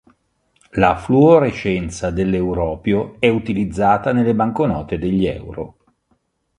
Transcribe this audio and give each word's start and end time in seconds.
La 0.71 0.95
fluorescenza 0.95 2.09
dell'europio 2.09 3.17
è 3.19 3.27
utilizzata 3.27 4.11
nelle 4.11 4.33
banconote 4.33 4.97
degli 4.97 5.27
euro. 5.27 5.75